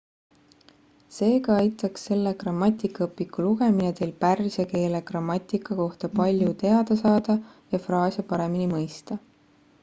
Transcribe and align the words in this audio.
seega 1.17 1.57
aitaks 1.63 2.05
selle 2.07 2.31
grammatikaõpiku 2.43 3.45
lugemine 3.47 3.91
teil 3.99 4.15
pärsia 4.25 4.65
keele 4.73 5.03
grammatika 5.11 5.79
kohta 5.83 6.11
palju 6.21 6.57
teada 6.65 6.99
saada 7.03 7.37
ja 7.77 7.83
fraase 7.87 8.27
paremini 8.35 8.69
mõista 8.77 9.21